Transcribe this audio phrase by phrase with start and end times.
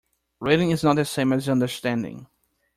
[0.39, 2.25] Reading is not the same as understanding.